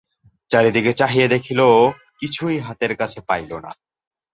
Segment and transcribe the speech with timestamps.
[0.51, 1.61] চারিদিকে চাহিয়া দেখিল
[2.19, 3.71] কিছুই হাতের কাছে পাইল না।